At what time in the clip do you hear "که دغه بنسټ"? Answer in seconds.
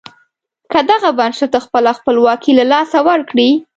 0.71-1.53